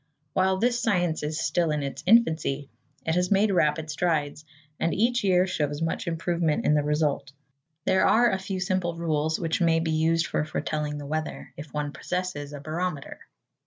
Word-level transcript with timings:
While 0.33 0.57
this 0.57 0.81
science 0.81 1.21
is 1.21 1.39
still 1.39 1.69
in 1.69 1.83
its 1.83 2.01
infancy, 2.07 2.71
it 3.05 3.13
has 3.13 3.29
made 3.29 3.51
rapid 3.51 3.91
strides, 3.91 4.43
and 4.79 4.95
each 4.95 5.23
year 5.23 5.45
shows 5.45 5.79
much 5.79 6.07
improvement 6.07 6.65
in 6.65 6.73
the 6.73 6.81
result. 6.81 7.33
There 7.85 8.03
are 8.07 8.31
a 8.31 8.39
few 8.39 8.59
simple 8.59 8.95
rules, 8.95 9.39
which 9.39 9.61
may 9.61 9.79
be 9.79 9.91
used 9.91 10.25
for 10.25 10.43
foretelling 10.43 10.97
the 10.97 11.05
weather, 11.05 11.53
if 11.55 11.71
one 11.71 11.91
possesses 11.93 12.51
a 12.51 12.59
barometer. 12.59 13.19